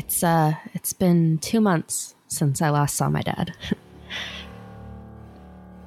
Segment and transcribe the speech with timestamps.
[0.00, 3.52] It's uh it's been 2 months since I last saw my dad.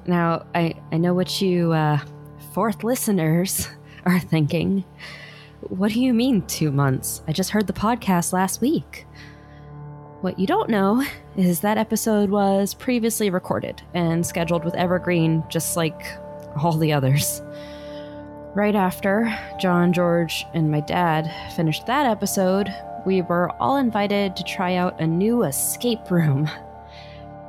[0.06, 1.98] now, I I know what you uh
[2.52, 3.68] fourth listeners
[4.06, 4.84] are thinking.
[5.62, 7.22] What do you mean 2 months?
[7.26, 9.04] I just heard the podcast last week.
[10.20, 11.04] What you don't know
[11.36, 16.00] is that episode was previously recorded and scheduled with Evergreen just like
[16.62, 17.42] all the others.
[18.54, 22.72] Right after Jon, George, and my dad finished that episode,
[23.04, 26.50] we were all invited to try out a new escape room.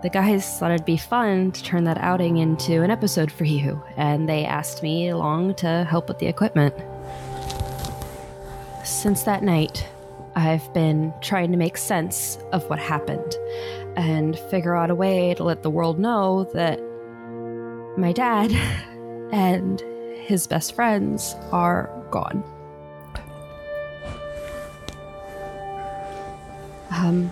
[0.01, 3.81] The guys thought it'd be fun to turn that outing into an episode for you,
[3.97, 6.75] and they asked me along to help with the equipment.
[8.83, 9.87] Since that night,
[10.35, 13.35] I've been trying to make sense of what happened
[13.95, 16.79] and figure out a way to let the world know that
[17.97, 18.51] my dad
[19.31, 19.79] and
[20.25, 22.43] his best friends are gone.
[26.95, 27.31] Um,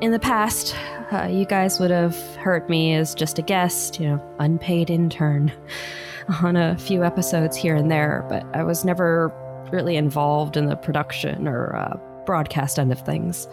[0.00, 0.74] in the past,
[1.12, 5.52] uh, you guys would have heard me as just a guest, you know, unpaid intern
[6.42, 9.32] on a few episodes here and there, but I was never
[9.70, 13.46] really involved in the production or uh, broadcast end of things.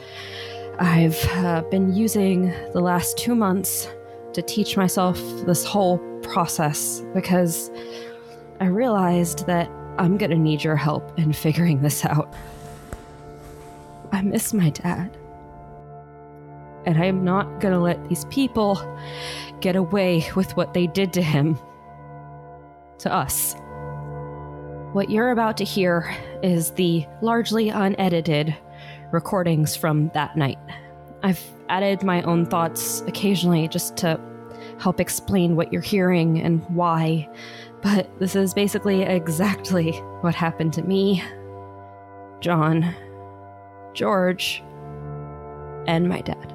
[0.80, 3.90] I've uh, been using the last two months
[4.34, 7.70] to teach myself this whole process because
[8.62, 12.34] I realized that I'm gonna need your help in figuring this out.
[14.12, 15.16] I miss my dad.
[16.86, 18.82] And I am not gonna let these people
[19.62, 21.58] get away with what they did to him.
[23.00, 23.56] To us.
[24.94, 28.56] What you're about to hear is the largely unedited
[29.12, 30.58] recordings from that night.
[31.22, 34.20] I've added my own thoughts occasionally just to
[34.80, 37.30] help explain what you're hearing and why,
[37.82, 41.24] but this is basically exactly what happened to me,
[42.40, 42.96] Jon,
[43.94, 44.64] George,
[45.88, 46.54] and my dad.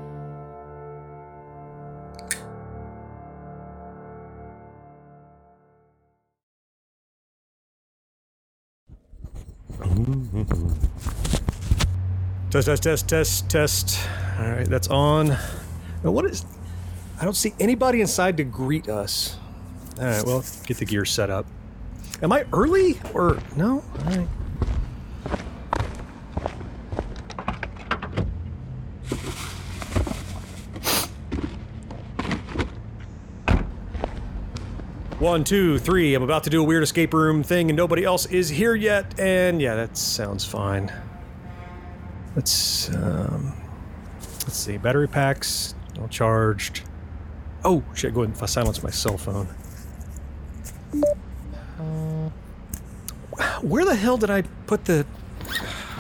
[12.51, 14.09] Test, test, test, test, test.
[14.39, 15.29] All right, that's on.
[15.29, 16.45] Now, what is.
[17.21, 19.37] I don't see anybody inside to greet us.
[19.99, 21.47] All right, well, get the gear set up.
[22.23, 23.83] Am I early or no?
[23.99, 24.29] All right.
[35.25, 36.15] One, two, three.
[36.15, 39.19] I'm about to do a weird escape room thing and nobody else is here yet.
[39.19, 40.93] And yeah, that sounds fine.
[42.37, 43.55] Let's um,
[44.43, 44.77] let's see.
[44.77, 46.83] Battery packs all charged.
[47.65, 48.13] Oh shit!
[48.13, 49.47] Go ahead and silence my cell phone.
[53.63, 55.07] Where the hell did I put the?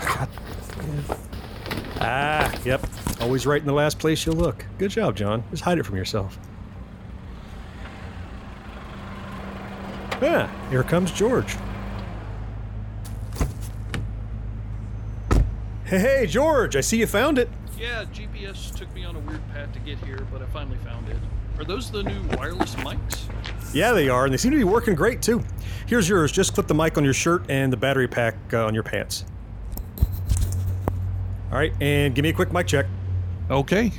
[0.04, 0.28] God.
[1.98, 2.86] Ah, yep.
[3.22, 4.66] Always right in the last place you look.
[4.76, 5.44] Good job, Jon.
[5.50, 6.38] Just hide it from yourself.
[10.22, 11.56] Yeah, here comes George.
[15.84, 17.48] Hey, hey, George, I see you found it.
[17.78, 21.08] Yeah, GPS took me on a weird path to get here, but I finally found
[21.08, 21.16] it.
[21.58, 23.28] Are those the new wireless mics?
[23.74, 25.42] Yeah, they are, and they seem to be working great too.
[25.86, 26.32] Here's yours.
[26.32, 29.24] Just clip the mic on your shirt and the battery pack uh, on your pants.
[31.52, 32.86] All right, and give me a quick mic check.
[33.50, 33.92] Okay.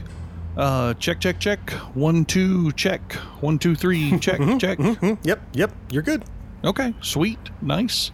[0.58, 1.70] Uh, check, check, check.
[1.96, 3.14] One, two, check.
[3.42, 4.78] One, two, three, check, check.
[4.78, 6.24] Mhm, Yep, yep, you're good.
[6.64, 8.12] Okay, sweet, nice.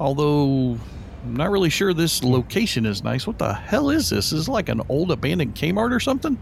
[0.00, 0.78] Although,
[1.24, 3.26] I'm not really sure this location is nice.
[3.26, 4.32] What the hell is this?
[4.32, 6.38] Is it like an old abandoned Kmart or something?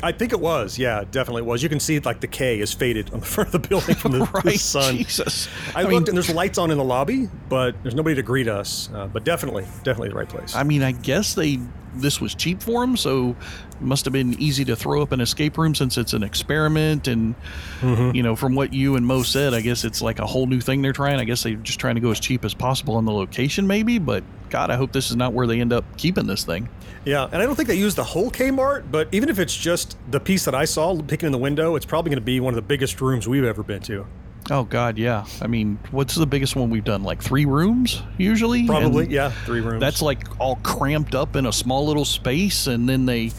[0.00, 0.78] I think it was.
[0.78, 1.60] Yeah, it definitely was.
[1.60, 4.12] You can see like the K is faded on the front of the building from
[4.12, 4.96] the, the sun.
[4.98, 5.48] Jesus.
[5.74, 8.22] I, I looked mean- and there's lights on in the lobby, but there's nobody to
[8.22, 8.90] greet us.
[8.94, 10.54] Uh, but definitely, definitely the right place.
[10.54, 11.58] I mean, I guess they
[11.94, 13.36] this was cheap for them, so
[13.70, 17.08] it must have been easy to throw up an escape room since it's an experiment.
[17.08, 17.34] And
[17.80, 18.14] Mm-hmm.
[18.16, 20.60] you know, from what you and Mo said, I guess it's like a whole new
[20.60, 21.20] thing they're trying.
[21.20, 23.98] I guess they're just trying to go as cheap as possible on the location, maybe.
[23.98, 26.68] But God, I hope this is not where they end up keeping this thing.
[27.04, 29.96] Yeah, and I don't think they used the whole Kmart, but even if it's just
[30.10, 32.52] the piece that I saw picking in the window, it's probably going to be one
[32.52, 34.06] of the biggest rooms we've ever been to.
[34.50, 35.26] Oh God, yeah.
[35.42, 37.02] I mean, what's the biggest one we've done?
[37.02, 38.66] Like three rooms usually.
[38.66, 39.80] Probably, And yeah, three rooms.
[39.80, 43.32] That's like all cramped up in a small little space, and then they,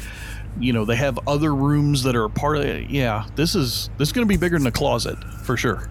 [0.59, 2.89] you know, they have other rooms that are part of it.
[2.89, 5.89] Yeah, this is this is going to be bigger than a closet for sure.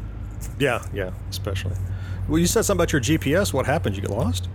[0.58, 1.74] yeah, yeah, especially.
[2.28, 3.52] Well, you said something about your GPS.
[3.52, 3.96] What happened?
[3.96, 4.48] You get lost?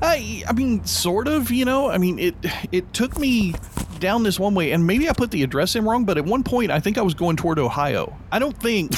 [0.00, 1.50] I, I mean, sort of.
[1.50, 2.34] You know, I mean, it
[2.70, 3.54] it took me
[3.98, 6.04] down this one way, and maybe I put the address in wrong.
[6.04, 8.14] But at one point, I think I was going toward Ohio.
[8.30, 8.92] I don't think.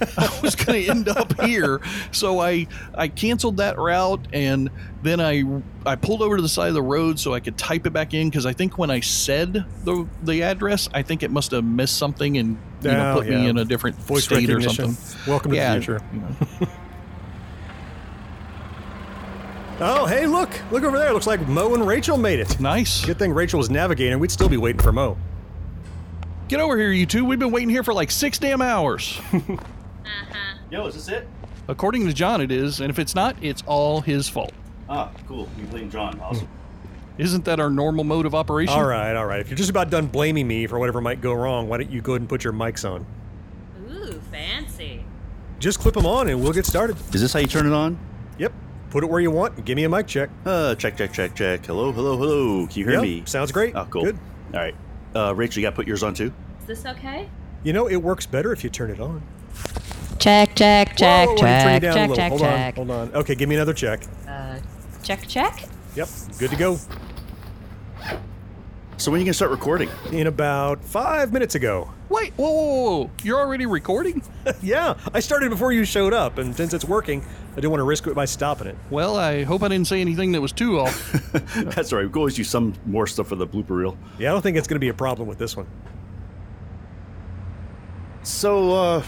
[0.18, 1.80] I was going to end up here,
[2.12, 4.70] so I I canceled that route, and
[5.02, 5.44] then I
[5.86, 8.14] I pulled over to the side of the road so I could type it back
[8.14, 11.64] in because I think when I said the the address, I think it must have
[11.64, 14.96] missed something and you know Oh, put me in a different Voice state or something.
[15.26, 16.00] Welcome to Yeah, the future.
[16.12, 16.20] you
[16.60, 16.68] know.
[19.80, 20.50] Oh, hey, look.
[20.70, 21.12] Look over there.
[21.12, 22.60] Looks like Mo and Rachel made it.
[22.60, 23.04] Nice.
[23.04, 24.18] Good thing Rachel was navigating.
[24.20, 25.16] We'd still be waiting for Mo.
[26.46, 27.24] Get over here, you two.
[27.24, 29.20] We've been waiting here for like six damn hours.
[30.70, 31.28] Yo, is this it?
[31.68, 34.52] According to Jon, it is, and if it's not, it's all his fault.
[34.88, 35.48] Ah, cool.
[35.58, 36.18] You blame Jon.
[36.20, 36.48] Awesome.
[37.16, 38.74] Isn't that our normal mode of operation?
[38.74, 39.40] All right, all right.
[39.40, 42.00] If you're just about done blaming me for whatever might go wrong, why don't you
[42.00, 43.06] go ahead and put your mics on?
[43.88, 45.04] Ooh, fancy.
[45.60, 46.96] Just clip them on and we'll get started.
[47.14, 47.96] Is this how you turn it on?
[48.38, 48.52] Yep.
[48.90, 50.28] Put it where you want and give me a mic check.
[50.44, 51.64] Uh, check, check, check, check.
[51.64, 52.66] Hello, hello, hello.
[52.66, 53.22] Can you hear Yep, me?
[53.26, 53.74] Sounds great.
[53.76, 54.04] Oh, cool.
[54.04, 54.18] Good.
[54.52, 54.74] All right.
[55.14, 56.32] Uh, Rachel, you got to put yours on too?
[56.60, 57.28] Is this okay?
[57.62, 59.22] You know, it works better if you turn it on.
[60.24, 62.16] Check, check, check, Whoa, whoa, whoa, check, check, little.
[62.16, 62.78] check, hold check.
[62.78, 63.14] on, hold on.
[63.14, 64.00] Okay, give me another check.
[64.26, 64.58] Uh,
[65.02, 65.64] check, check.
[65.96, 66.78] Yep, good to go.
[68.96, 69.90] So when are you going to start recording?
[70.12, 71.90] In about five minutes ago.
[72.08, 73.10] Wait, whoa, whoa, whoa, whoa.
[73.22, 74.22] You're already recording?
[74.62, 77.22] yeah, I started before you showed up, and since it's working,
[77.52, 78.78] I didn't want to risk it by stopping it.
[78.88, 81.12] Well, I hope I didn't say anything that was too off.
[81.54, 82.06] That's all right.
[82.06, 83.98] We can always use some more stuff for the blooper reel.
[84.18, 85.66] Yeah, I don't think it's going to be a problem with this one.
[88.22, 89.02] So, uh,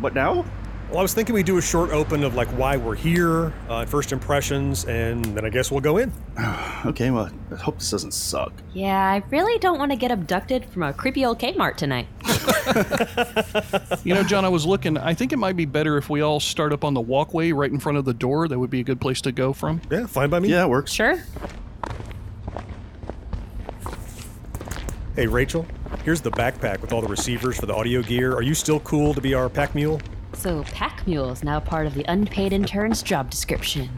[0.00, 0.44] what now?
[0.88, 3.84] Well, I was thinking we do a short open of like why we're here, uh,
[3.86, 6.12] first impressions, and then I guess we'll go in.
[6.84, 8.52] Okay, well, I hope this doesn't suck.
[8.72, 12.06] Yeah, I really don't want to get abducted from a creepy old Kmart tonight.
[14.04, 14.96] you know, Jon, I was looking.
[14.96, 17.72] I think it might be better if we all start up on the walkway right
[17.72, 18.46] in front of the door.
[18.46, 19.80] That would be a good place to go from.
[19.90, 20.50] Yeah, fine by me.
[20.50, 20.92] Yeah, it works.
[20.92, 21.24] Sure.
[25.16, 25.66] Hey, Rachel,
[26.04, 28.34] here's the backpack with all the receivers for the audio gear.
[28.34, 29.98] Are you still cool to be our pack mule?
[30.34, 33.88] So, Pack Mule is now part of the unpaid intern's job description.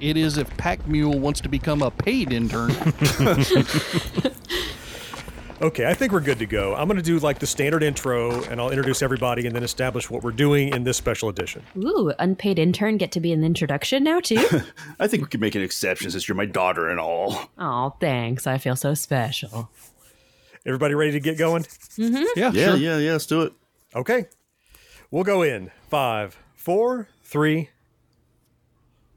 [0.00, 2.70] It is if Pack Mule wants to become a paid intern.
[5.62, 6.74] Okay, I think we're good to go.
[6.74, 10.10] I'm going to do like the standard intro, and I'll introduce everybody and then establish
[10.10, 11.62] what we're doing in this special edition.
[11.78, 14.46] Ooh, unpaid intern get to be an introduction now, too?
[15.00, 17.50] I think we can make an exception since you're my daughter and all.
[17.56, 18.46] oh, thanks.
[18.46, 19.70] I feel so special.
[20.66, 21.62] Everybody ready to get going?
[21.62, 22.24] Mm-hmm.
[22.34, 22.76] yeah, Yeah, sure.
[22.76, 23.12] yeah, yeah.
[23.12, 23.52] Let's do it.
[23.94, 24.26] Okay.
[25.12, 25.70] We'll go in.
[25.88, 27.70] Five, four, three.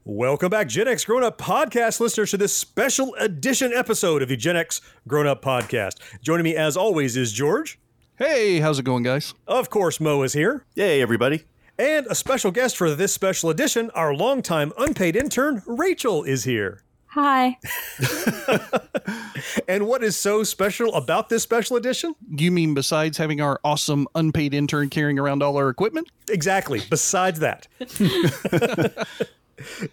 [0.04, 4.36] Welcome back, Gen X Grown Up Podcast listeners, to this special edition episode of the
[4.36, 5.94] Gen X Grown Up Podcast.
[6.22, 7.78] Joining me, as always, is George.
[8.16, 9.34] Hey, how's it going, guys?
[9.48, 10.64] Of course, Mo is here.
[10.76, 11.42] Hey, everybody.
[11.78, 16.82] And a special guest for this special edition, our longtime unpaid intern, Rachel, is here.
[17.12, 17.58] Hi.
[19.66, 22.14] And what is so special about this special edition?
[22.36, 26.08] You mean besides having our awesome unpaid intern carrying around all our equipment?
[26.28, 26.82] Exactly.
[26.90, 27.66] Besides that,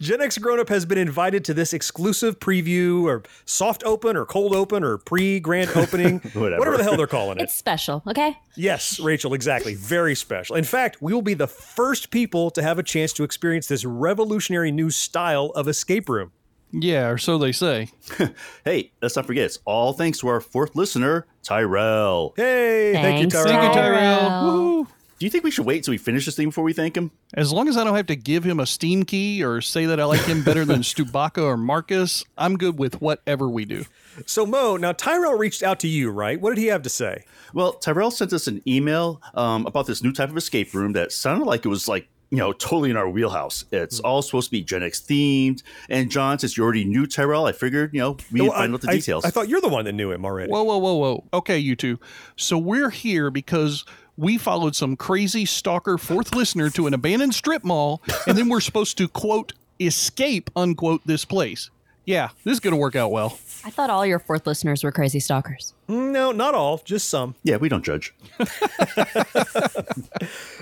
[0.01, 4.25] Gen X Grown Up has been invited to this exclusive preview or soft open or
[4.25, 6.77] cold open or pre grand opening, Whatever.
[6.77, 7.43] the hell they're calling it.
[7.43, 8.37] It's special, okay?
[8.55, 9.75] Yes, Rachel, exactly.
[9.75, 10.55] Very special.
[10.57, 13.85] In fact, we will be the first people to have a chance to experience this
[13.85, 16.31] revolutionary new style of escape room.
[16.71, 17.89] Yeah, or so they say.
[18.65, 22.33] Hey, let's not forget, it's all thanks to our fourth listener, Tyrell.
[22.35, 23.45] Hey, thank you, Tyrell.
[23.47, 24.29] Thank you, Tyrell.
[24.29, 24.55] Tyrell.
[24.55, 24.87] Woo.
[25.19, 27.09] Do you think we should wait until we finish this thing before we thank him?
[27.33, 29.99] As long as I don't have to give him a Steam key or say that
[29.99, 33.85] I like him better than Stubaka or Marcus, I'm good with whatever we do.
[34.27, 36.39] So, Mo, now Tyrell reached out to you, right?
[36.39, 37.23] What did he have to say?
[37.53, 41.11] Well, Tyrell sent us an email um, about this new type of escape room that
[41.11, 43.65] sounded like it was like, you know, totally in our wheelhouse.
[43.71, 44.05] It's hmm.
[44.05, 45.63] all supposed to be Gen X themed.
[45.89, 48.73] And Jon, since you already knew Tyrell, I figured, you know, we Well, would find
[48.73, 49.25] out the I- details.
[49.25, 50.51] I thought you're the one that knew him already.
[50.51, 51.23] Whoa, whoa, whoa, whoa.
[51.33, 51.99] Okay, you two.
[52.35, 53.85] So we're here because
[54.17, 58.61] we followed some crazy stalker fourth listener to an abandoned strip mall, and then we're
[58.61, 61.69] supposed to, quote, escape, unquote, this place.
[62.05, 63.37] Yeah, this is going to work out well.
[63.65, 65.73] I thought all your fourth listeners were crazy stalkers.
[65.89, 67.35] Mm, no, not all, just some.
[67.43, 68.13] yeah, we don't judge.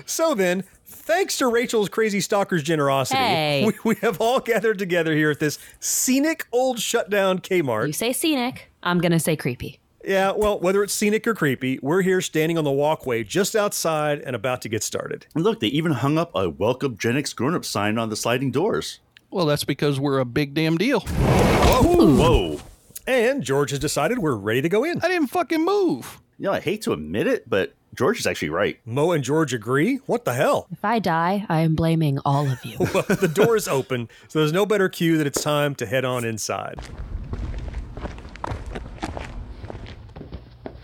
[0.06, 0.64] So then,
[1.06, 3.64] thanks to Rachel's crazy stalker's generosity, Hey.
[3.66, 7.86] we, we have all gathered together here at this scenic old shutdown Kmart.
[7.86, 9.80] You say scenic, I'm gonna say creepy.
[10.04, 14.20] Yeah, well, whether it's scenic or creepy, we're here standing on the walkway just outside
[14.20, 15.26] and about to get started.
[15.34, 18.14] And look, they even hung up a welcome Gen X grown up sign on the
[18.16, 19.00] sliding doors.
[19.30, 21.00] Well, that's because we're a big damn deal.
[21.00, 22.14] Whoa.
[22.16, 22.60] Whoa!
[23.08, 25.00] And George has decided we're ready to go in.
[25.02, 26.20] I didn't fucking move.
[26.38, 28.78] You know, I hate to admit it, but George is actually right.
[28.84, 29.96] Mo and George agree.
[30.04, 30.66] What the hell?
[30.70, 32.76] If I die, I am blaming all of you.
[32.96, 36.04] Well, the door is open, so there's no better cue that it's time to head
[36.04, 36.78] on inside.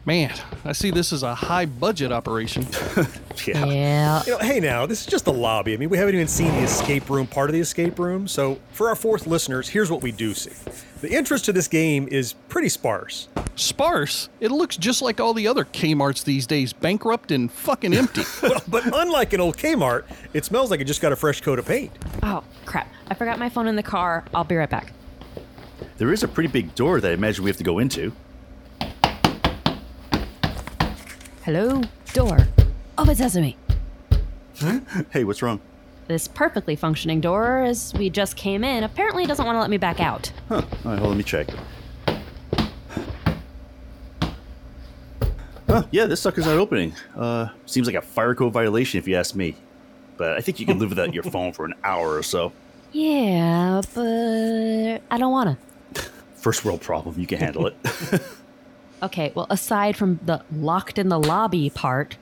[0.04, 2.66] Man, I see this as a high budget operation.
[3.46, 3.64] Yeah.
[3.64, 4.22] Yeah.
[4.26, 5.72] You know, hey now, this is just the lobby.
[5.72, 8.28] I mean, we haven't even seen the escape room part of the escape room.
[8.28, 10.52] So, for our fourth listeners, here's what we do see.
[11.00, 13.28] The interest to this game is pretty sparse.
[13.56, 14.28] Sparse.
[14.38, 18.22] It looks just like all the other Kmart's these days, bankrupt and fucking empty.
[18.42, 20.04] But, but unlike an old Kmart,
[20.34, 21.90] it smells like it just got a fresh coat of paint.
[22.22, 22.86] Oh, crap.
[23.08, 24.24] I forgot my phone in the car.
[24.34, 24.92] I'll be right back.
[25.96, 28.12] There is a pretty big door that I imagine we have to go into.
[31.44, 31.82] Hello?
[32.12, 32.46] Door.
[32.96, 33.56] Open sesame.
[34.60, 34.78] Huh?
[35.10, 35.60] Hey, what's wrong?
[36.06, 39.76] This perfectly functioning door, as we just came in, apparently doesn't want to let me
[39.76, 40.32] back out.
[40.48, 40.54] Huh.
[40.54, 41.48] All right, hold on, let me check.
[45.66, 46.94] Huh, yeah, this sucker's not opening.
[47.16, 49.56] Uh, seems like a fire code violation if you ask me.
[50.16, 52.52] But I think you can live without your phone for an hour or so.
[52.92, 55.58] Yeah, but I don't want
[55.94, 56.02] to.
[56.36, 57.76] First world problem, you can handle it.
[59.02, 62.16] Okay, well, aside from the locked in the lobby part,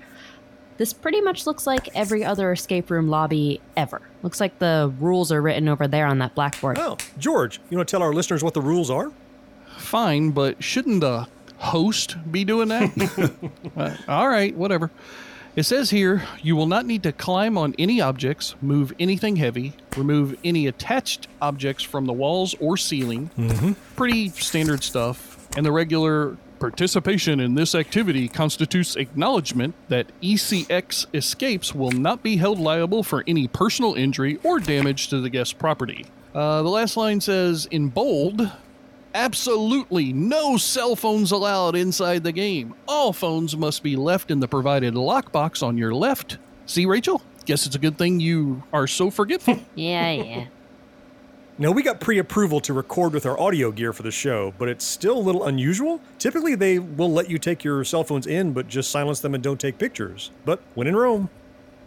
[0.79, 4.01] this pretty much looks like every other escape room lobby ever.
[4.23, 6.79] Looks like the rules are written over there on that blackboard.
[6.79, 9.13] Oh, George, you want to tell our listeners what the rules are?
[9.77, 13.31] Fine, but shouldn't the host be doing that?
[13.77, 14.91] Uh, all right, whatever.
[15.55, 19.75] It says here you will not need to climb on any objects, move anything heavy,
[19.97, 23.31] remove any attached objects from the walls or ceiling.
[23.97, 25.49] Pretty standard stuff.
[25.57, 32.37] And the regular participation in this activity constitutes acknowledgement that ECX escapes will not be
[32.37, 36.07] held liable for any personal injury or damage to the guest property.
[36.35, 38.52] Uh, the last line says in bold
[39.12, 42.75] Absolutely no cell phones allowed inside the game.
[42.87, 46.38] All phones must be left in the provided lockbox on your left.
[46.67, 47.21] See, Rachel?
[47.45, 49.59] Guess it's a good thing you are so forgetful.
[49.75, 50.47] Yeah, yeah.
[51.61, 54.71] Now, we got pre approval to record with our audio gear for the show, but
[54.71, 56.00] it's still a little unusual.
[56.19, 59.45] Typically, they will let you take your cell phones in, but just silence them and
[59.45, 60.31] don't take pictures.
[60.47, 61.29] But when in Rome,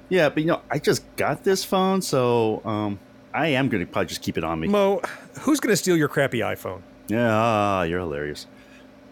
[0.10, 3.00] yeah, but you know, I just got this phone, so um,
[3.34, 4.68] I am going to probably just keep it on me.
[4.68, 5.02] Mo,
[5.40, 6.84] who's going to steal your crappy iPhone?
[7.08, 8.46] Yeah, ah, you're hilarious.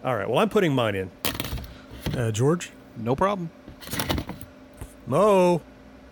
[0.04, 1.10] All right, well, I'm putting mine in.
[2.16, 2.70] Uh, George?
[2.96, 3.50] no problem.
[5.08, 5.60] Mo?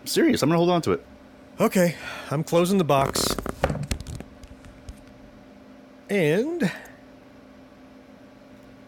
[0.01, 1.07] I'm serious, I'm going to hold on to it.
[1.61, 1.95] Okay,
[2.33, 3.37] I'm closing the box.
[6.11, 6.71] And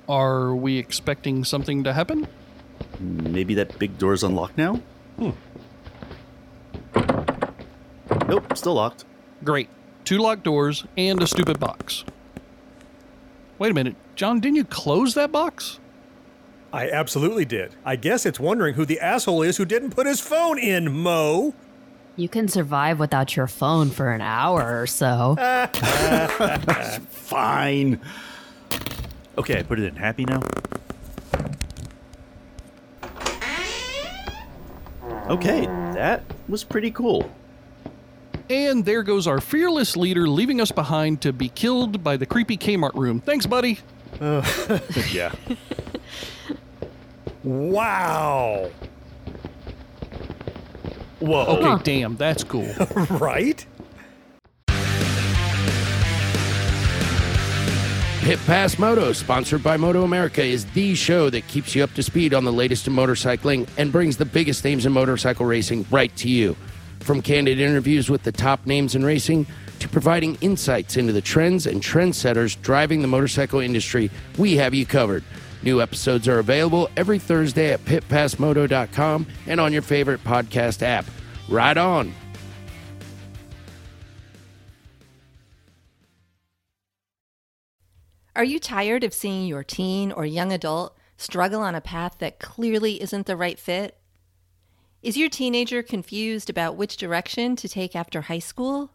[0.09, 2.27] Are we expecting something to happen?
[2.99, 4.81] Maybe that big door's unlocked now?
[5.19, 5.31] Hmm.
[8.29, 9.05] Nope, still locked.
[9.45, 9.69] Great.
[10.05, 12.05] Two locked doors and a stupid box.
[13.59, 13.95] Wait a minute.
[14.17, 15.79] Jon, didn't you close that box?
[16.73, 17.77] I absolutely did.
[17.85, 21.55] I guess it's wondering who the asshole is who didn't put his phone in, Mo.
[22.17, 25.37] You can survive without your phone for an hour or so.
[27.11, 28.01] Fine.
[29.39, 29.97] Okay, I put it in.
[29.97, 30.41] Happy now?
[35.29, 35.65] Okay,
[35.95, 37.31] that was pretty cool.
[38.51, 42.59] And there goes our fearless leader, leaving us behind to be killed by the creepy
[42.59, 43.21] Kmart room.
[43.21, 43.79] Thanks, buddy.
[44.21, 45.33] yeah.
[47.45, 48.71] Wow.
[51.23, 51.45] Whoa.
[51.57, 51.79] Okay, Huh.
[51.83, 52.69] damn, that's cool.
[53.11, 53.65] Right?
[58.23, 62.05] Pit Pass Moto, sponsored by Moto America, is the show that keeps you up to
[62.05, 66.15] speed on the latest in motorcycling and brings the biggest names in motorcycle racing right
[66.17, 66.57] to you.
[67.01, 69.45] From candid interviews with the top names in racing
[69.81, 74.87] to providing insights into the trends and trendsetters driving the motorcycle industry, we have you
[74.87, 75.25] covered.
[75.63, 81.05] New episodes are available every Thursday at pitpassmoto.com and on your favorite podcast app.
[81.49, 82.13] Ride on!
[88.35, 92.39] Are you tired of seeing your teen or young adult struggle on a path that
[92.39, 93.99] clearly isn't the right fit?
[95.03, 98.91] Is your teenager confused about which direction to take after high school?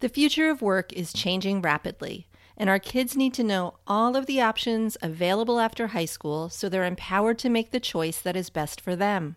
[0.00, 4.26] The future of work is changing rapidly, and our kids need to know all of
[4.26, 8.50] the options available after high school so they're empowered to make the choice that is
[8.50, 9.36] best for them.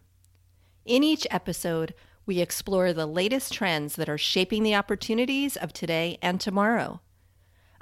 [0.85, 1.93] In each episode,
[2.25, 7.01] we explore the latest trends that are shaping the opportunities of today and tomorrow.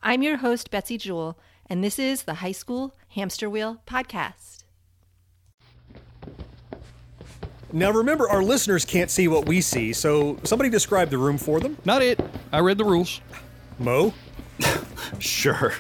[0.02, 1.38] I'm your host, Betsy Jewell,
[1.70, 4.64] and this is the High School Hamster Wheel Podcast.
[7.74, 11.60] Now remember, our listeners can't see what we see, so somebody describe the room for
[11.60, 11.78] them.
[11.84, 12.20] Not it.
[12.54, 13.20] I read the rules.
[13.78, 14.14] Mo?
[15.20, 15.74] Sure.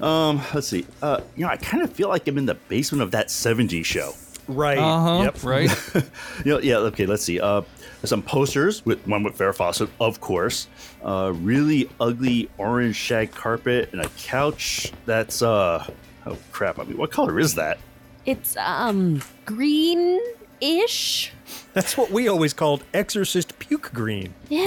[0.00, 0.84] Um, let's see.
[1.02, 3.84] Uh, you know, I kind of feel like I'm in the basement of that 70s
[3.84, 4.12] show.
[4.46, 4.78] Right.
[4.78, 5.22] Uh huh.
[5.24, 5.42] Yep.
[5.42, 5.70] Right.
[6.44, 7.40] You know, yeah, okay, let's see.
[7.40, 7.62] Uh,
[8.04, 10.68] some posters with one with Farrah Fawcett, of course.
[11.02, 15.84] Uh, really ugly orange shag carpet and a couch that's uh
[16.26, 16.78] oh crap.
[16.78, 17.78] I mean, what color is that?
[18.24, 21.32] It's um green-ish.
[21.72, 24.34] That's what we always called Exorcist puke green.
[24.48, 24.66] Yeah.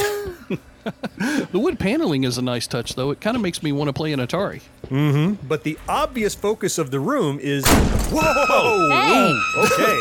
[1.51, 3.11] The wood paneling is a nice touch, though.
[3.11, 4.61] It kind of makes me want to play an Atari.
[4.87, 5.47] Mm-hmm.
[5.47, 7.63] But the obvious focus of the room is.
[8.11, 8.89] Whoa!
[8.89, 9.33] Hey.
[9.63, 9.99] Okay.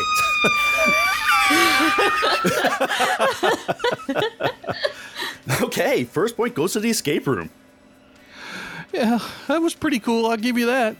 [5.61, 7.49] Okay, first point goes to the escape room.
[8.93, 10.25] Yeah, that was pretty cool.
[10.27, 10.95] I'll give you that.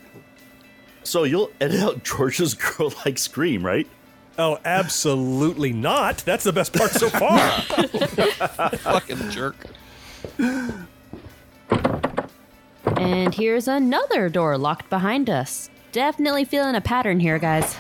[1.04, 3.88] So you'll edit out George's girl like scream, right?
[4.44, 6.18] Oh, absolutely not.
[6.26, 7.38] That's the best part so far.
[8.78, 9.68] Fucking jerk.
[12.98, 15.70] And here's another door locked behind us.
[15.92, 17.78] Definitely feeling a pattern here, guys.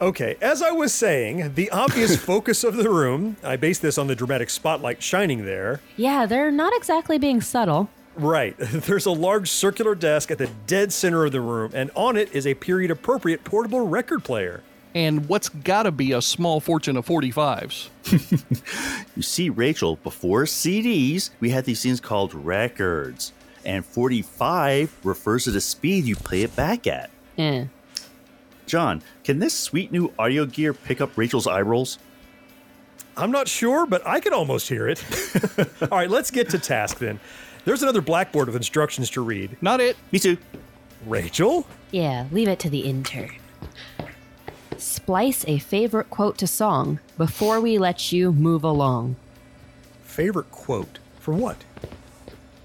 [0.00, 4.06] Okay, as I was saying, the obvious focus of the room, I base this on
[4.06, 5.80] the dramatic spotlight shining there.
[5.96, 7.90] Yeah, they're not exactly being subtle.
[8.14, 12.16] Right, there's a large circular desk at the dead center of the room, and on
[12.16, 14.62] it is a period appropriate portable record player.
[14.98, 17.88] And what's gotta be a small fortune of 45s?
[19.14, 23.32] You see, Rachel, before CDs, we had these things called records.
[23.64, 27.10] And 45 refers to the speed you play it back at.
[27.36, 27.64] Eh.
[28.66, 31.98] Jon, can this sweet new audio gear pick up Rachel's eye rolls?
[33.16, 35.02] I'm not sure, but I can almost hear it.
[35.82, 37.18] All right, let's get to task then.
[37.64, 39.56] There's another blackboard with instructions to read.
[39.60, 39.96] Not it.
[40.12, 40.38] Me too.
[41.06, 41.66] Rachel?
[41.90, 43.30] Yeah, leave it to the intern.
[44.78, 49.16] Splice a favorite quote to song before we let you move along.
[50.04, 51.64] Favorite quote for what?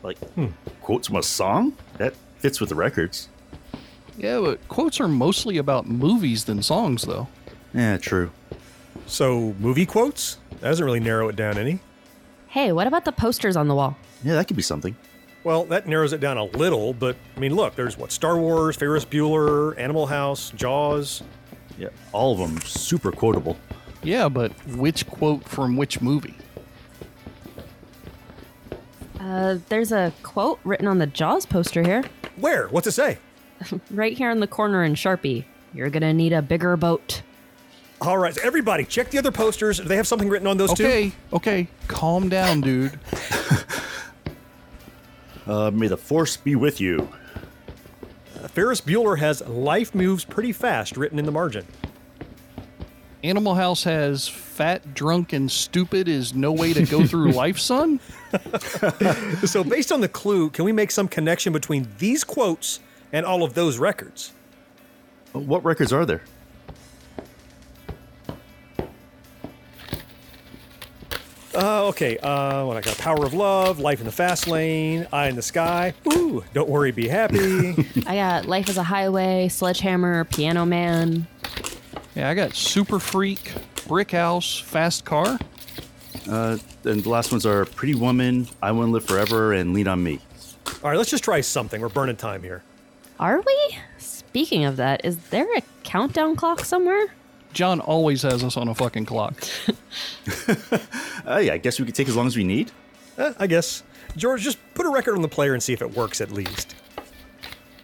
[0.04, 0.48] Like, hmm.
[0.82, 1.76] quotes from a song?
[1.98, 3.30] That fits with the records.
[4.16, 7.30] Yeah, but quotes are mostly about movies than songs, though.
[7.74, 8.30] Yeah, true.
[9.08, 10.38] So, movie quotes?
[10.52, 11.80] That doesn't really narrow it down any.
[12.48, 13.98] Hey, what about the posters on the wall?
[14.24, 14.96] Yeah, that could be something.
[15.44, 18.76] Well, that narrows it down a little, but I mean, look, there's what Star Wars,
[18.76, 21.24] Ferris Bueller, Animal House, Jaws.
[21.78, 23.58] Yeah, all of them super quotable.
[24.04, 26.36] Yeah, but which quote from which movie?
[29.20, 32.04] Uh, there's a quote written on the Jaws poster here.
[32.36, 32.68] Where?
[32.68, 33.18] What's it say?
[33.92, 35.46] Right here in the corner in Sharpie.
[35.74, 37.22] You're gonna need a bigger boat.
[38.02, 39.78] All right, so everybody, check the other posters.
[39.78, 40.84] Do they have something written on those too.
[40.84, 43.00] Okay, okay, calm down, dude.
[45.46, 47.10] Uh, may the force be with you.
[48.54, 48.62] Two?
[48.62, 51.66] Ferris Bueller has "Life moves pretty fast" written in the margin.
[53.24, 58.00] Animal House has fat, drunk, and stupid is no way to go through life, son?
[59.46, 62.80] So, based on the clue, can we make some connection between these quotes
[63.12, 64.34] and all of those records?
[65.34, 66.24] What records are there?
[71.56, 72.18] Uh, okay.
[72.18, 72.98] Uh, what I got?
[72.98, 75.94] Power of Love, Life in the Fast Lane, Eye in the Sky.
[76.14, 77.76] Ooh, Don't Worry, Be Happy.
[78.08, 81.28] I got Life is a Highway, Sledgehammer, Piano Man.
[82.16, 83.54] Yeah, I got Super Freak,
[83.88, 85.38] Brick House, Fast Car.
[86.30, 89.88] Uh, and the last ones are Pretty Woman, I Want to Live Forever, and Lean
[89.88, 90.20] on Me.
[90.84, 91.82] All right, let's just try something.
[91.82, 92.64] We're burning time here.
[93.20, 93.78] Are we?
[93.98, 97.14] Speaking of that, is there a countdown clock somewhere?
[97.54, 99.36] Jon always has us on a fucking clock.
[101.26, 102.70] Uh, yeah, I guess we could take as long as we need.
[103.18, 103.82] Eh, I guess.
[104.18, 106.76] George, just put a record on the player and see if it works at least.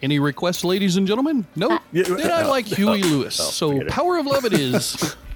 [0.02, 1.46] Any requests, ladies and gentlemen?
[1.56, 1.80] Nope.
[1.90, 3.36] Yeah, then I like Huey Lewis.
[3.36, 3.82] so.
[3.86, 5.16] Power of Love it is.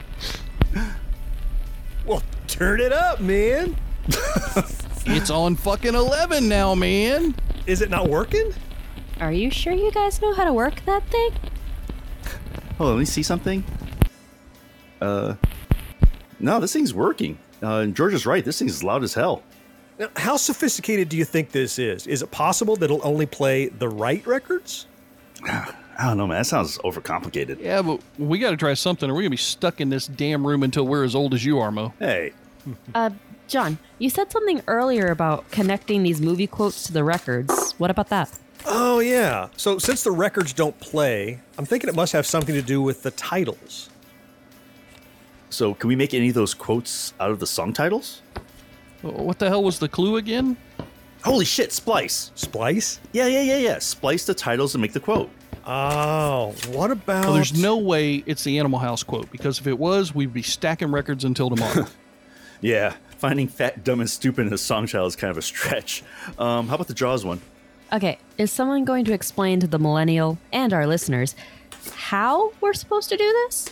[2.06, 3.76] Well, turn it up, man.
[5.06, 7.34] it's on fucking 11 now, man.
[7.66, 8.52] Is it not working?
[9.20, 11.30] Are you sure you guys know how to work that thing?
[12.76, 13.64] Hold on, let me see something.
[15.00, 15.34] Uh,
[16.40, 17.38] no, this thing's working.
[17.62, 18.44] Uh, and George is right.
[18.44, 19.42] This thing's loud as hell.
[19.98, 22.06] Now, how sophisticated do you think this is?
[22.06, 24.86] Is it possible that it'll only play the right records?
[25.96, 26.38] I don't know, man.
[26.38, 27.60] That sounds overcomplicated.
[27.60, 30.08] Yeah, but we got to try something, or we're going to be stuck in this
[30.08, 31.92] damn room until we're as old as you are, Mo.
[31.98, 32.32] Hey,
[32.94, 33.10] Uh,
[33.46, 37.72] Jon, you said something earlier about connecting these movie quotes to the records.
[37.78, 38.30] What about that?
[38.66, 39.48] Oh, yeah.
[39.56, 43.02] So, since the records don't play, I'm thinking it must have something to do with
[43.02, 43.90] the titles.
[45.54, 48.22] So can we make any of those quotes out of the song titles?
[49.02, 50.56] What the hell was the clue again?
[51.22, 52.30] Holy shit, splice.
[52.34, 53.00] Splice?
[53.12, 53.78] Yeah, yeah, yeah, yeah.
[53.78, 55.30] Splice the titles and make the quote.
[55.66, 57.24] Oh, what about.
[57.24, 60.42] Oh, there's no way it's the Animal House quote, because if it was, we'd be
[60.42, 61.86] stacking records until tomorrow.
[62.60, 66.02] Yeah, finding fat, dumb, and stupid in a song title is kind of a stretch.
[66.38, 67.42] Um, how about the Jaws one?
[67.92, 71.34] Okay, is someone going to explain to the millennial and our listeners
[71.94, 73.68] how we're supposed to do this?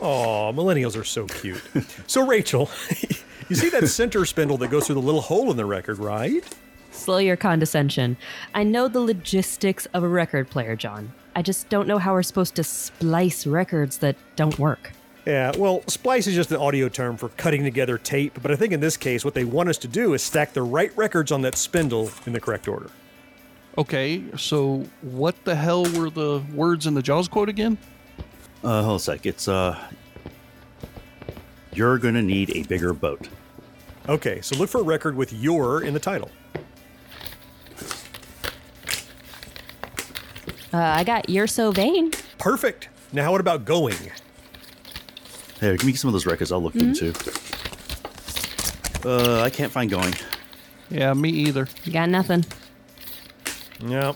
[0.00, 1.62] Oh, millennials are so cute.
[2.06, 2.70] so, Rachel,
[3.48, 6.44] you see that center spindle that goes through the little hole in the record, right?
[6.90, 8.16] Slow your condescension.
[8.54, 11.12] I know the logistics of a record player, Jon.
[11.36, 14.92] I just don't know how we're supposed to splice records that don't work.
[15.26, 18.72] Yeah, well, splice is just an audio term for cutting together tape, but I think
[18.72, 21.40] in this case, what they want us to do is stack the right records on
[21.42, 22.90] that spindle in the correct order.
[23.76, 27.78] Okay, so what the hell were the words in the Jaws quote again?
[28.64, 29.26] Uh, hold a sec.
[29.26, 29.78] It's uh,
[31.74, 33.28] you're gonna need a bigger boat.
[34.08, 36.30] Okay, so look for a record with your in the title.
[40.72, 42.10] Uh, I got You're So Vain.
[42.38, 42.88] Perfect.
[43.12, 43.94] Now, what about going?
[45.60, 46.50] Hey, give me some of those records.
[46.50, 47.14] I'll look into.
[49.04, 50.14] Uh, I can't find going.
[50.90, 51.68] Yeah, me either.
[51.92, 52.44] Got nothing.
[53.86, 54.14] Yeah.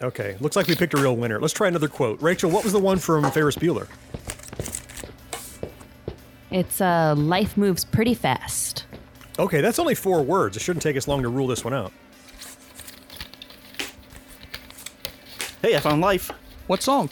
[0.00, 1.40] Okay, looks like we picked a real winner.
[1.40, 2.22] Let's try another quote.
[2.22, 3.88] Rachel, what was the one from Ferris Bueller?
[6.50, 8.86] It's uh, life moves pretty fast.
[9.38, 10.56] Okay, that's only four words.
[10.56, 11.92] It shouldn't take us long to rule this one out.
[15.62, 16.30] Hey, I found life.
[16.68, 17.10] What song?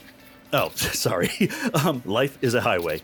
[0.53, 1.31] Oh, sorry.
[1.85, 3.03] um, life is a highway.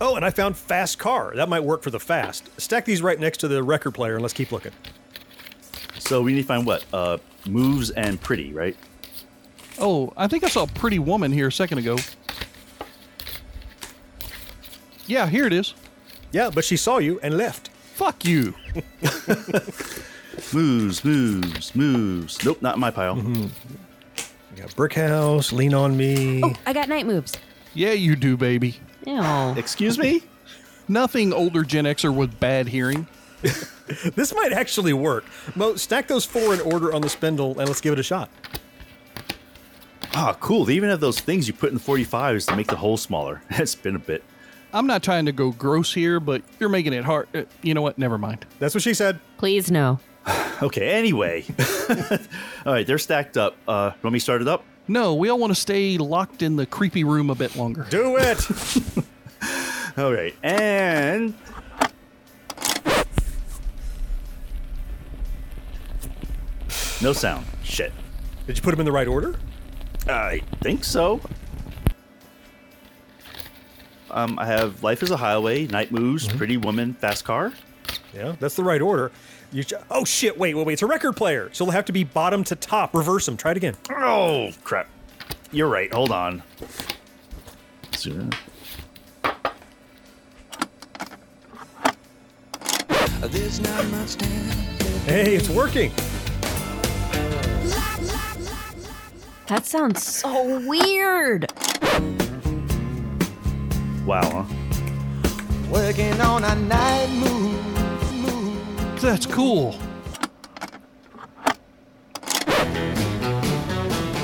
[0.00, 1.34] Oh, and I found fast car.
[1.36, 2.48] That might work for the fast.
[2.60, 4.72] Stack these right next to the record player and let's keep looking.
[5.98, 6.84] So we need to find what?
[6.92, 8.76] Uh, moves and pretty, right?
[9.78, 11.98] Oh, I think I saw a pretty woman here a second ago.
[15.06, 15.74] Yeah, here it is.
[16.32, 17.68] Yeah, but she saw you and left.
[17.68, 18.54] Fuck you.
[20.52, 22.44] Moves, moves, moves.
[22.44, 23.16] Nope, not in my pile.
[23.16, 23.42] Mm-hmm.
[24.56, 26.42] You got Brick House, Lean on Me.
[26.42, 27.34] Oh, I got night moves.
[27.72, 28.80] Yeah, you do, baby.
[29.06, 29.54] Ew.
[29.56, 30.22] Excuse me?
[30.88, 33.06] Nothing older Gen Xer with bad hearing.
[34.14, 35.24] This might actually work.
[35.54, 38.30] Mo, stack those four in order on the spindle and let's give it a shot.
[40.14, 40.64] Ah, cool.
[40.64, 43.42] They even have those things you put in the 45s to make the hole smaller.
[43.50, 44.22] That's been a bit.
[44.72, 47.28] I'm not trying to go gross here, but you're making it hard.
[47.34, 47.98] Uh, you know what?
[47.98, 48.44] Never mind.
[48.58, 49.18] That's what she said.
[49.38, 50.00] Please no.
[50.62, 51.44] Okay, anyway.
[52.64, 53.56] All right, they're stacked up.
[53.66, 54.64] Uh, want me to start it up?
[54.86, 57.86] No, we all want to stay locked in the creepy room a bit longer.
[57.90, 58.48] Do it.
[59.98, 61.34] All right, and.
[67.02, 67.46] No sound.
[67.62, 67.92] Shit.
[68.46, 69.36] Did you put them in the right order?
[70.08, 71.20] I think so.
[74.10, 77.52] Um, I have Life is a Highway, Night Moves, Pretty Woman, Fast Car.
[78.14, 79.10] Yeah, that's the right order.
[79.50, 80.38] You ch- oh shit!
[80.38, 80.72] Wait, wait, wait!
[80.74, 82.94] It's a record player, so it'll have to be bottom to top.
[82.94, 83.36] Reverse them.
[83.36, 83.74] Try it again.
[83.90, 84.88] Oh, crap.
[85.50, 85.92] You're right.
[85.92, 86.42] Hold on.
[87.96, 88.28] Zero.
[95.06, 95.90] Hey, it's working.
[99.46, 101.52] That sounds so weird.
[104.06, 104.44] Wow, huh?
[105.70, 109.00] Working on a night move, move.
[109.02, 109.78] That's cool.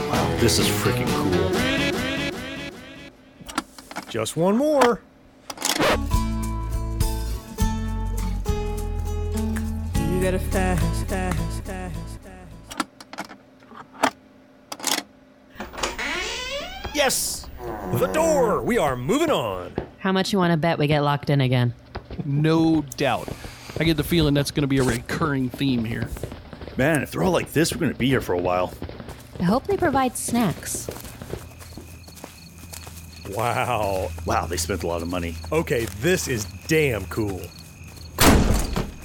[0.09, 1.51] Wow, this is freaking cool.
[4.09, 5.03] Just one more.
[9.97, 11.50] You got a fast, fast, fast,
[17.01, 17.49] Yes!
[17.93, 18.61] The door.
[18.61, 19.73] We are moving on.
[20.01, 21.73] How much you want to bet we get locked in again?
[22.27, 23.27] No doubt.
[23.79, 26.11] I get the feeling that's going to be a recurring theme here.
[26.77, 28.75] Man, if they're all like this, we're going to be here for a while.
[29.39, 30.91] I hope they provide snacks.
[33.31, 34.11] Wow.
[34.27, 35.37] Wow, they spent a lot of money.
[35.51, 37.41] Okay, this is damn cool.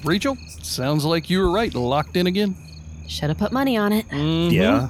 [0.04, 1.74] Rachel, sounds like you were right.
[1.74, 2.58] Locked in again.
[3.08, 4.06] Should have put money on it.
[4.10, 4.54] Mm-hmm.
[4.54, 4.90] Yeah?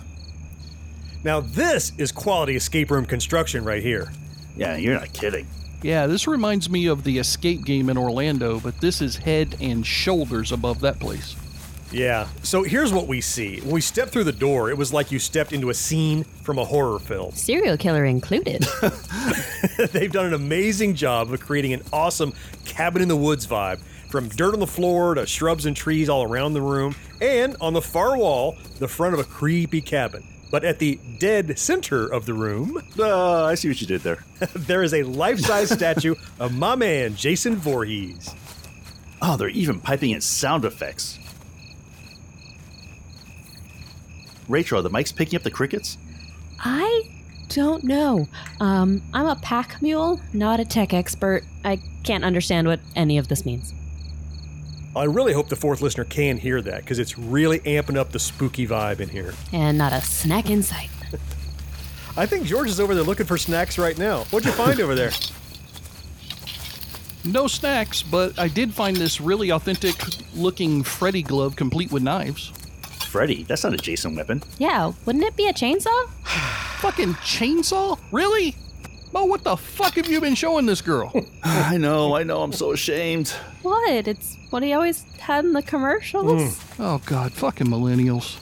[1.25, 4.11] Now this is quality escape room construction right here.
[4.55, 5.47] Yeah, you're not kidding.
[5.81, 9.83] Yeah, this reminds me of the escape game in Orlando, but this is head and
[9.83, 11.35] shoulders above that place.
[11.91, 12.27] Yeah.
[12.43, 13.59] So here's what we see.
[13.61, 16.59] When we stepped through the door, it was like you stepped into a scene from
[16.59, 17.31] a horror film.
[17.35, 18.63] Serial killer included.
[19.93, 22.33] They've done an amazing job of creating an awesome
[22.65, 23.79] cabin in the woods vibe.
[24.11, 27.73] From dirt on the floor to shrubs and trees all around the room, and on
[27.73, 30.23] the far wall, the front of a creepy cabin.
[30.51, 34.23] But at the dead center of the room, Uh, I see what you did there.
[34.55, 38.33] there is a life size statue of my man, Jason Voorhees.
[39.21, 41.19] Oh, they're even piping in sound effects.
[44.47, 45.97] Rachel, are the mics picking up the crickets?
[46.59, 47.09] I
[47.49, 48.27] don't know.
[48.59, 51.43] Um, I'm a pack mule, not a tech expert.
[51.63, 53.73] I can't understand what any of this means.
[54.95, 58.19] I really hope the fourth listener can hear that because it's really amping up the
[58.19, 59.33] spooky vibe in here.
[59.51, 60.89] And not a snack in sight.
[62.17, 64.23] I think George is over there looking for snacks right now.
[64.25, 65.11] What'd you find over there?
[67.25, 69.95] No snacks, but I did find this really authentic
[70.33, 72.53] looking Freddy glove complete with knives.
[73.09, 74.43] Freddy, that's not a Jason weapon.
[74.59, 76.09] Yeah, wouldn't it be a chainsaw?
[76.79, 77.99] fucking chainsaw?
[78.11, 78.55] Really?
[79.15, 81.09] Mo, what the fuck have you been showing this girl?
[81.43, 82.41] I know, I know.
[82.43, 83.29] I'm so ashamed.
[83.61, 83.89] What?
[83.89, 86.41] It's what he always had in the commercials.
[86.41, 86.79] Mm.
[86.79, 88.37] oh god, fucking millennials.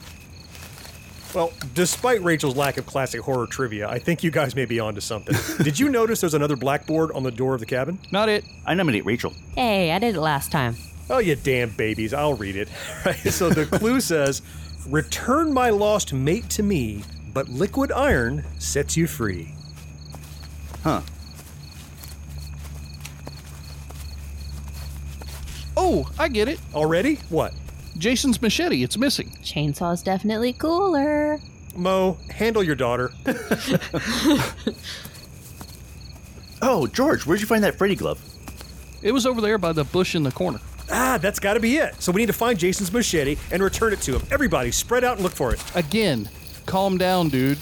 [1.36, 5.00] Well, despite Rachel's lack of classic horror trivia, I think you guys may be onto
[5.00, 5.36] something.
[5.64, 8.00] Did you notice there's another blackboard on the door of the cabin?
[8.12, 8.44] Not it.
[8.66, 9.32] I nominate Rachel.
[9.54, 10.76] Hey, I did it last time.
[11.08, 12.16] Oh, you damn babies.
[12.16, 12.70] I'll read it.
[13.06, 13.16] Right.
[13.32, 14.42] So the clue says
[14.90, 19.53] Return my lost mate to me, but liquid iron sets you free.
[20.84, 21.02] Huh.
[25.76, 26.60] Oh, I get it.
[26.74, 27.16] Already?
[27.30, 27.54] What?
[27.98, 28.84] Jason's machete.
[28.84, 29.30] It's missing.
[29.44, 31.40] Chainsaw's definitely cooler.
[31.76, 33.12] Mo, handle your daughter.
[36.66, 38.22] Oh, George, where'd you find that Freddy glove?
[39.02, 40.62] It was over there by the bush in the corner.
[40.90, 42.02] Ah, that's gotta be it.
[42.02, 44.26] So we need to find Jason's machete and return it to him.
[44.32, 45.62] Everybody, spread out and look for it.
[45.76, 46.30] Again,
[46.66, 47.58] calm down, dude.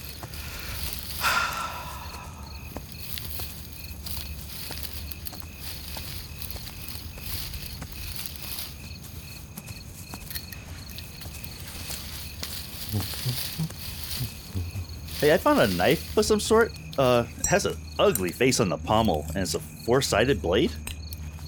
[15.22, 16.74] Hey, I found a knife of some sort.
[16.98, 20.72] Uh, it has an ugly face on the pommel, and it's a four-sided blade.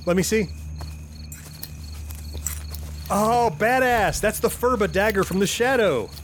[0.06, 0.48] Let me see.
[3.10, 4.22] Oh, badass.
[4.22, 6.10] That's the Phurba dagger from the shadow.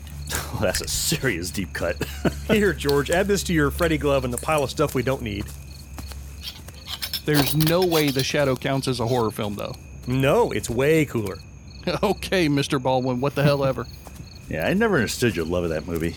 [0.52, 1.96] Oh, that's a serious deep cut.
[2.48, 5.22] Here, George, add this to your Freddy glove and the pile of stuff we don't
[5.22, 5.46] need.
[7.26, 9.76] There's no way the shadow counts as a horror film, though.
[10.08, 11.38] No, it's way cooler.
[12.02, 12.82] okay, Mr.
[12.82, 13.86] Baldwin, what the hell ever.
[14.50, 16.16] yeah, I never understood your love of that movie.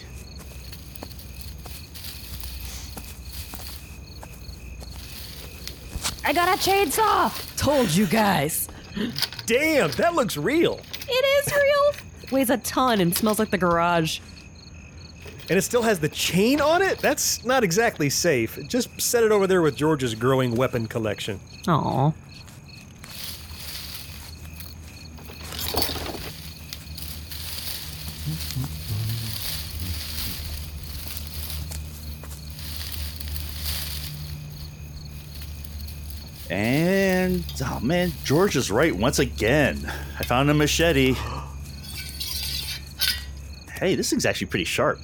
[6.53, 7.57] I got a chainsaw!
[7.57, 8.69] Told you guys.
[9.47, 10.81] Damn, that looks real.
[11.09, 12.31] It is real.
[12.31, 14.21] Weighs a ton and smells like the garage.
[15.49, 16.99] And it still has the chain on it?
[16.99, 18.59] That's not exactly safe.
[18.69, 21.41] Just set it over there with George's growing weapon collection.
[21.69, 22.13] Aw.
[36.53, 39.91] And oh man, George is right once again.
[40.19, 41.15] I found a machete.
[43.73, 45.01] Hey, this thing's actually pretty sharp.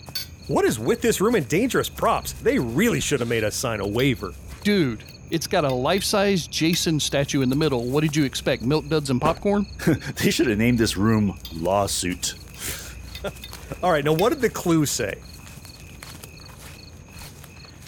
[0.47, 2.33] What is with this room and dangerous props?
[2.35, 4.35] They really should have made us sign a waiver.
[4.63, 7.87] Dude, it's got a life size Jason statue in the middle.
[7.87, 8.61] What did you expect?
[8.63, 9.67] Milk duds and popcorn?
[10.17, 12.35] They should have named this room Lawsuit.
[13.83, 15.15] All right, now what did the clue say?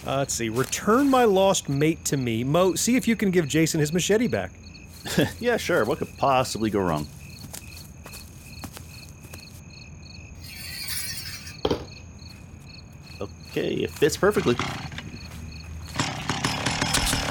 [0.05, 0.49] Uh, let's see.
[0.49, 2.43] Return my lost mate to me.
[2.43, 4.51] Mo, see if you can give Jason his machete back.
[5.39, 5.83] Yeah, sure.
[5.85, 7.07] What could possibly go wrong?
[13.19, 14.55] Okay, it fits perfectly.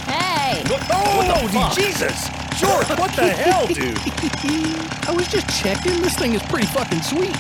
[0.06, 0.62] Hey!
[0.68, 2.28] Oh, Jesus!
[2.58, 3.96] George, what the hell, dude?
[5.08, 6.00] I was just checking.
[6.02, 7.34] This thing is pretty fucking sweet.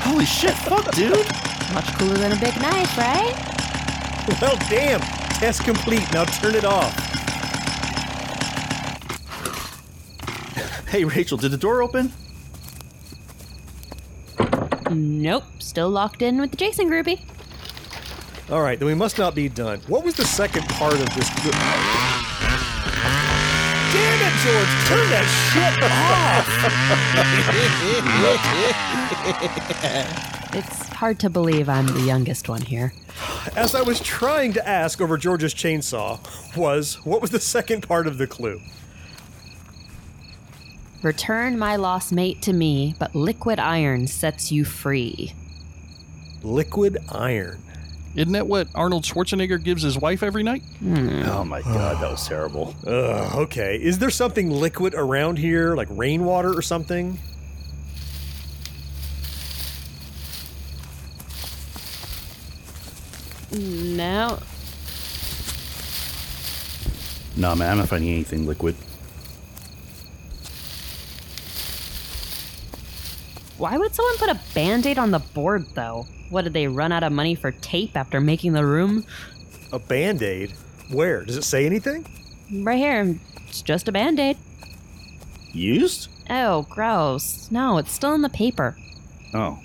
[0.00, 1.26] Holy shit, fuck, dude!
[1.74, 3.53] Much cooler than a big knife, right?
[4.40, 5.00] Well, damn.
[5.38, 6.10] Test complete.
[6.12, 6.92] Now turn it off.
[10.88, 12.12] Hey, Rachel, did the door open?
[14.90, 15.44] Nope.
[15.58, 17.20] Still locked in with the Jason groupie.
[18.50, 19.80] All right, then we must not be done.
[19.88, 21.28] What was the second part of this?
[21.30, 21.52] Damn
[24.20, 24.72] it, George!
[24.86, 26.43] Turn that shit off!
[30.56, 32.92] It's hard to believe I'm the youngest one here.
[33.56, 36.20] As I was trying to ask over George's chainsaw,
[36.56, 38.60] was what was the second part of the clue?
[41.02, 45.34] Return my lost mate to me, but liquid iron sets you free.
[46.44, 47.60] Liquid iron.
[48.14, 50.62] Isn't that what Arnold Schwarzenegger gives his wife every night?
[50.78, 51.22] Hmm.
[51.24, 52.74] Oh my god, that was terrible.
[52.86, 53.76] Ugh, okay.
[53.76, 57.18] Is there something liquid around here, like rainwater or something?
[63.50, 64.38] No.
[67.36, 68.76] Nah, man, I'm not finding anything liquid.
[73.56, 76.06] Why would someone put a band aid on the board, though?
[76.30, 79.04] What, did they run out of money for tape after making the room?
[79.72, 80.52] A band aid?
[80.90, 81.24] Where?
[81.24, 82.06] Does it say anything?
[82.52, 83.18] Right here.
[83.46, 84.36] It's just a band aid.
[85.52, 86.08] Used?
[86.28, 87.48] Oh, gross.
[87.50, 88.76] No, it's still in the paper.
[89.32, 89.58] Oh.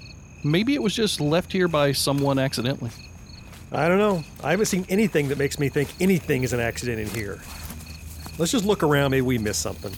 [0.44, 2.90] Maybe it was just left here by someone accidentally.
[3.70, 4.24] I don't know.
[4.42, 7.40] I haven't seen anything that makes me think anything is an accident in here.
[8.38, 9.12] Let's just look around.
[9.12, 9.92] Maybe we missed something.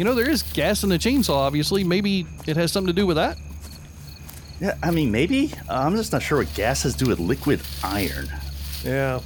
[0.00, 1.84] You know, there is gas in the chainsaw, obviously.
[1.84, 3.36] Maybe it has something to do with that?
[4.58, 5.52] Yeah, I mean, maybe.
[5.68, 8.26] Uh, I'm just not sure what gas has to do with liquid iron.
[8.82, 9.20] Yeah.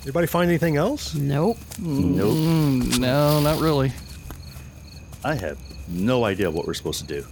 [0.00, 1.14] Anybody find anything else?
[1.14, 1.58] Nope.
[1.78, 2.38] Nope.
[2.38, 3.92] Mm, no, not really.
[5.22, 7.26] I have no idea what we're supposed to do.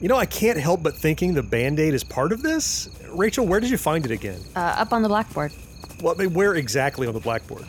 [0.00, 2.90] You know, I can't help but thinking the band aid is part of this.
[3.08, 4.40] Rachel, where did you find it again?
[4.54, 5.50] Uh, up on the blackboard.
[6.00, 7.64] Well, I mean, where exactly on the blackboard?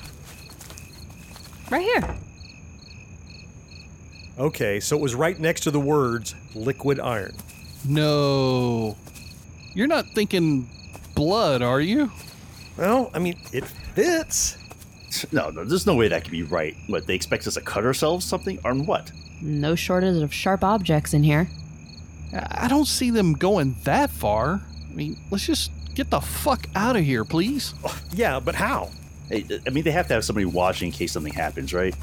[1.70, 2.16] Right here.
[4.38, 7.36] Okay, so it was right next to the words liquid iron.
[7.86, 8.98] No.
[9.74, 10.70] You're not thinking
[11.16, 12.12] blood, are you?
[12.78, 14.58] Well, I mean, it fits.
[15.32, 16.76] No, no, there's no way that could be right.
[16.88, 18.60] What, they expect us to cut ourselves something?
[18.64, 19.12] On what?
[19.42, 21.50] No shortage of sharp objects in here.
[22.34, 24.62] I I don't see them going that far.
[24.90, 27.74] I mean, let's just get the fuck out of here, please.
[27.84, 28.92] Oh, yeah, but how?
[29.30, 31.96] Hey, I mean, they have to have somebody watching in case something happens, right?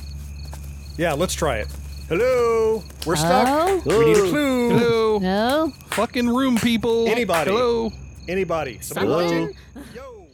[0.97, 1.69] Yeah, let's try it.
[2.09, 2.85] Hello?
[3.05, 3.49] We're stuck.
[3.49, 3.83] Oh?
[3.85, 4.71] We need a clue.
[4.71, 5.19] Hello?
[5.19, 5.73] No?
[5.89, 7.09] Fucking room people.
[7.09, 7.51] Anybody.
[7.51, 7.93] Hello?
[8.29, 8.79] Anybody?
[8.81, 9.55] Somebody Someone?
[9.75, 9.95] watching?
[9.95, 10.27] Yo.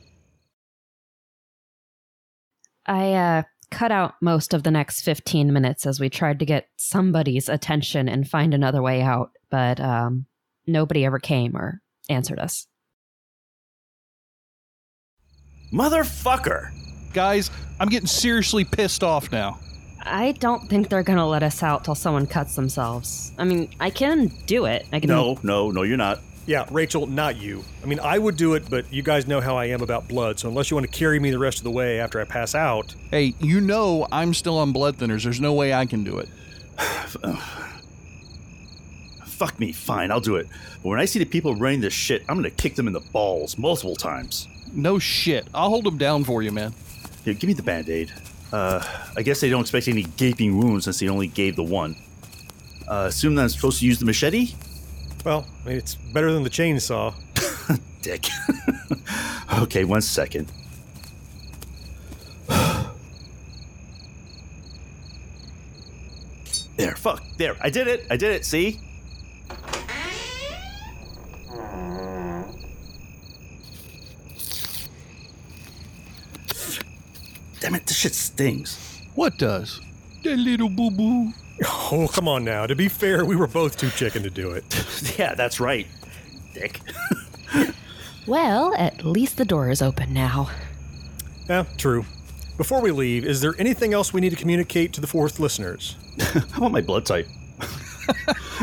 [2.85, 6.67] I uh, cut out most of the next 15 minutes as we tried to get
[6.77, 10.27] somebody's attention and find another way out, but um,
[10.67, 12.67] nobody ever came or answered us.
[15.73, 16.82] Motherfucker!
[17.13, 19.59] Guys, I'm getting seriously pissed off now.
[20.01, 23.33] I don't think they're gonna let us out till someone cuts themselves.
[23.39, 24.87] I mean, I can do it.
[24.93, 25.09] I can.
[25.09, 26.21] No, no, no, you're not.
[26.45, 27.63] Yeah, Rachel, not you.
[27.85, 30.41] I mean, I would do it, but you guys know how I am about blood,
[30.41, 32.57] so unless you want to carry me the rest of the way after I pass
[32.57, 32.97] out.
[33.13, 35.23] Hey, you know I'm still on blood thinners.
[35.23, 36.29] There's no way I can do it.
[39.25, 40.49] Fuck me, fine, I'll do it.
[40.83, 43.01] But when I see the people running this shit, I'm gonna kick them in the
[43.01, 44.49] balls multiple times.
[44.73, 45.47] No shit.
[45.55, 46.75] I'll hold them down for you, man.
[47.25, 48.13] Here, give me the band aid.
[48.53, 48.85] Uh,
[49.17, 51.97] I guess they don't expect any gaping wounds since they only gave the one.
[52.89, 54.55] Uh, assume that I'm supposed to use the machete?
[55.25, 57.15] Well, I mean, it's better than the chainsaw.
[58.03, 58.27] Dick.
[59.61, 60.51] okay, one second.
[66.77, 67.57] there, fuck, there.
[67.61, 68.05] I did it.
[68.11, 68.45] I did it.
[68.45, 68.81] See?
[77.73, 79.01] Damn it, this shit stings.
[79.15, 79.81] What does?
[80.25, 81.33] That little boo boo.
[81.65, 82.67] Oh, come on now.
[82.67, 84.65] To be fair, we were both too chicken to do it.
[85.19, 85.87] yeah, that's right.
[86.53, 86.81] Dick.
[88.25, 90.49] Well, at least the door is open now.
[91.49, 92.05] Yeah, true.
[92.57, 95.97] Before we leave, is there anything else we need to communicate to the fourth listeners?
[96.21, 97.27] How about my blood type?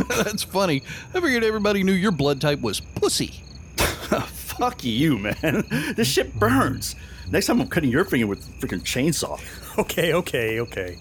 [0.07, 0.81] That's funny.
[1.13, 3.43] I figured everybody knew your blood type was pussy.
[3.79, 5.65] Fuck you, man.
[5.97, 6.95] This shit burns.
[7.31, 9.39] Next time I'm cutting your finger with a freaking chainsaw.
[9.77, 10.97] Okay, okay, okay.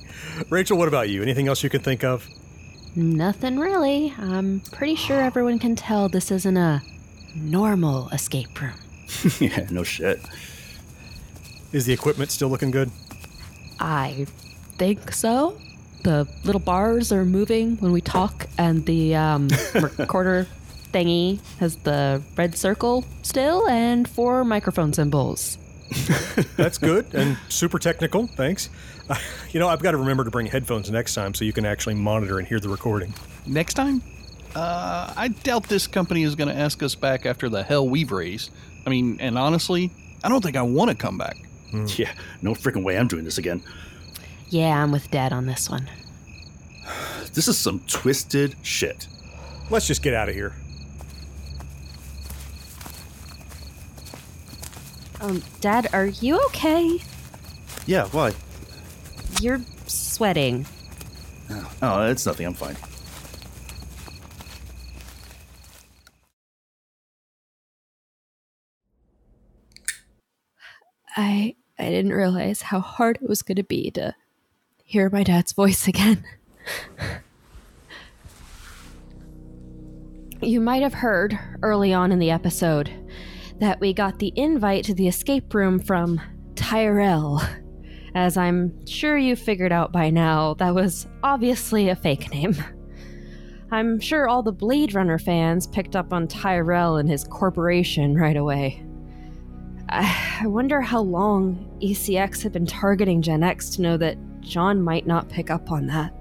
[0.51, 1.21] Rachel, what about you?
[1.21, 2.29] Anything else you can think of?
[2.95, 4.14] Nothing really.
[4.17, 6.81] I'm pretty sure everyone can tell this isn't a
[7.35, 8.75] normal escape room.
[9.41, 10.21] yeah, no shit.
[11.73, 12.93] Is the equipment still looking good?
[13.81, 14.27] I
[14.77, 15.59] think so.
[16.05, 20.47] The little bars are moving when we talk, and the um, recorder
[20.93, 25.59] thingy has the red circle still and four microphone symbols.
[26.57, 28.27] That's good and super technical.
[28.27, 28.68] Thanks.
[29.09, 29.16] Uh,
[29.51, 31.94] you know, I've got to remember to bring headphones next time so you can actually
[31.94, 33.14] monitor and hear the recording.
[33.46, 34.03] Next time?
[34.55, 38.11] Uh, I doubt this company is going to ask us back after the hell we've
[38.11, 38.51] raised.
[38.87, 39.90] I mean, and honestly,
[40.24, 41.37] I don't think I want to come back.
[41.98, 43.62] Yeah, no freaking way I'm doing this again.
[44.48, 45.88] Yeah, I'm with Dad on this one.
[47.35, 49.07] This is some twisted shit.
[49.68, 50.55] Let's just get out of here.
[55.20, 57.00] Um, Dad, are you okay?
[57.87, 58.33] Yeah, why?
[59.40, 60.66] You're sweating.
[61.83, 62.46] Oh, it's nothing.
[62.46, 62.76] I'm fine.
[71.16, 74.14] I I didn't realize how hard it was going to be to
[74.85, 76.24] hear my dad's voice again.
[80.40, 82.90] you might have heard early on in the episode
[83.61, 86.21] that we got the invite to the escape room from
[86.54, 87.42] Tyrell.
[88.15, 92.56] As I'm sure you figured out by now, that was obviously a fake name.
[93.71, 98.37] I'm sure all the Blade Runner fans picked up on Tyrell and his corporation right
[98.37, 98.83] away.
[99.90, 105.06] I wonder how long ECX had been targeting Gen X to know that Jon might
[105.06, 106.15] not pick up on that.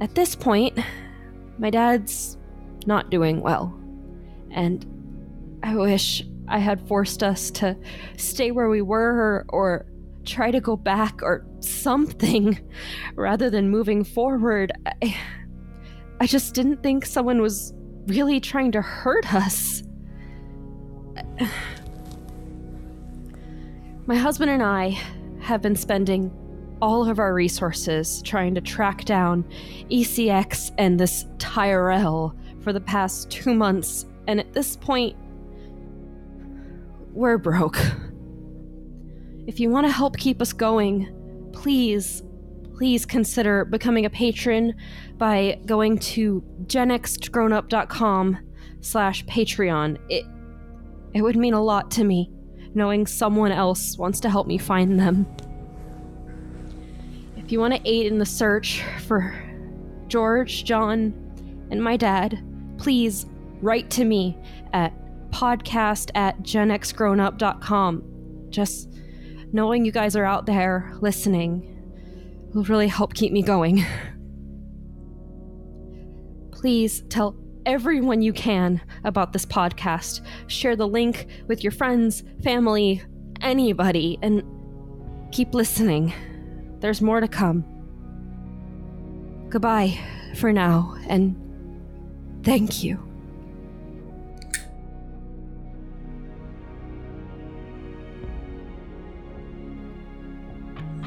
[0.00, 0.78] At this point,
[1.58, 2.36] my dad's
[2.86, 3.78] not doing well.
[4.50, 4.86] And
[5.64, 7.74] I wish I had forced us to
[8.18, 9.86] stay where we were or,
[10.26, 12.58] try to go back or something
[13.14, 14.72] rather than moving forward.
[15.02, 15.14] I,
[16.18, 17.74] I just didn't think someone was
[18.06, 19.82] really trying to hurt us.
[24.06, 24.98] My husband and I
[25.40, 26.32] have been spending
[26.80, 29.44] all of our resources trying to track down
[29.90, 35.16] ECX and this Tyrell for the past two months, and at this point,
[37.14, 37.78] we're broke.
[39.46, 42.22] If you want to help keep us going, please,
[42.76, 44.74] please consider becoming a patron
[45.16, 48.38] by going to genxgrownup.com
[48.80, 49.98] slash Patreon.
[50.08, 50.24] It,
[51.14, 52.30] it would mean a lot to me
[52.74, 55.26] knowing someone else wants to help me find them.
[57.36, 59.32] If you want to aid in the search for
[60.08, 61.14] George, Jon,
[61.70, 62.42] and my dad,
[62.78, 63.26] please
[63.60, 64.36] write to me
[64.72, 64.92] at
[65.34, 68.46] podcast at genxgrownup.com.
[68.50, 68.88] Just
[69.52, 71.70] knowing you guys are out there listening
[72.54, 73.84] will really help keep me going.
[76.52, 80.24] Please tell everyone you can about this podcast.
[80.46, 83.02] Share the link with your friends, family,
[83.40, 84.42] anybody, and
[85.32, 86.14] keep listening.
[86.78, 87.64] There's more to come.
[89.48, 89.98] Goodbye
[90.36, 91.36] for now, and
[92.44, 93.13] thank you.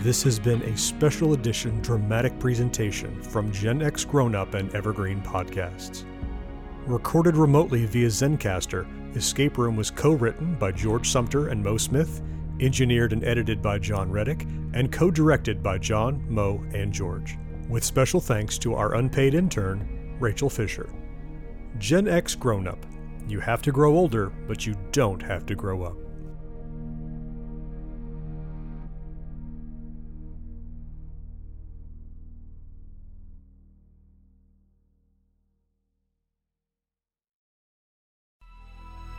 [0.01, 5.21] This has been a special edition dramatic presentation from Gen X Grown Up and Evergreen
[5.21, 6.05] Podcasts.
[6.85, 8.85] Recorded remotely via Zencastr,
[9.15, 12.21] Escape Room was co written by George Sumter and Mo Smith,
[12.59, 17.35] engineered and edited by Jon Reddick, and co directed by Jon, Mo, and George.
[17.67, 20.89] With special thanks to our unpaid intern, Rachel Fisher.
[21.79, 22.85] Gen X Grown Up.
[23.27, 25.97] You have to grow older, but you don't have to grow up.